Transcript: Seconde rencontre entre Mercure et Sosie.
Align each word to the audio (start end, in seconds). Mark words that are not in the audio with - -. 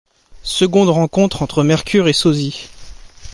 Seconde 0.41 0.89
rencontre 0.89 1.43
entre 1.43 1.61
Mercure 1.63 2.07
et 2.07 2.13
Sosie. 2.13 2.69